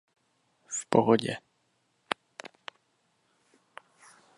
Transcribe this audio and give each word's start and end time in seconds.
V 0.67 0.85
pohodě. 0.85 1.37